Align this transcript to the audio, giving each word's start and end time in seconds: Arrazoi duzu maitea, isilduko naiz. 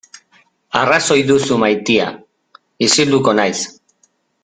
Arrazoi 0.79 1.19
duzu 1.27 1.59
maitea, 1.65 2.09
isilduko 2.89 3.39
naiz. 3.43 3.59